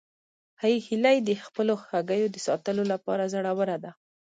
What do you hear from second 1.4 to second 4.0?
خپلو هګیو د ساتلو لپاره زړوره ده